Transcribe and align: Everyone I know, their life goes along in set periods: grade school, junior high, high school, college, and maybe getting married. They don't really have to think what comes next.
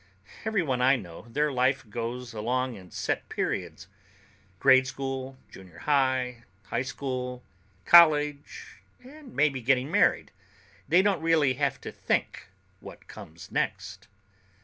Everyone 0.45 0.81
I 0.81 0.95
know, 0.95 1.27
their 1.29 1.51
life 1.51 1.87
goes 1.87 2.33
along 2.33 2.73
in 2.73 2.89
set 2.89 3.29
periods: 3.29 3.87
grade 4.57 4.87
school, 4.87 5.37
junior 5.51 5.77
high, 5.77 6.41
high 6.63 6.81
school, 6.81 7.43
college, 7.85 8.81
and 9.03 9.35
maybe 9.35 9.61
getting 9.61 9.91
married. 9.91 10.31
They 10.87 11.03
don't 11.03 11.21
really 11.21 11.53
have 11.53 11.79
to 11.81 11.91
think 11.91 12.47
what 12.79 13.07
comes 13.07 13.51
next. 13.51 14.07